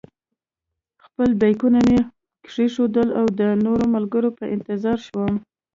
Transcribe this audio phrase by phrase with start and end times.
[1.05, 1.99] خپل بېکونه مې
[2.49, 5.33] کېښودل او د نورو ملګرو په انتظار شوم.